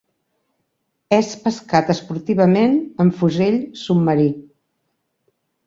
[1.17, 4.29] És pescat esportivament amb fusell submarí.